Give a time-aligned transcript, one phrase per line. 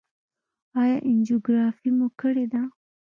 [0.81, 2.61] ایا انجیوګرافي مو کړې ده؟